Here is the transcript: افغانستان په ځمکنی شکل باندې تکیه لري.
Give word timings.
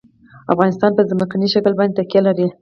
افغانستان 0.53 0.91
په 0.97 1.03
ځمکنی 1.09 1.47
شکل 1.53 1.73
باندې 1.77 1.95
تکیه 1.99 2.21
لري. 2.27 2.47